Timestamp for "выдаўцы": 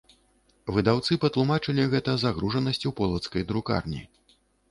0.75-1.17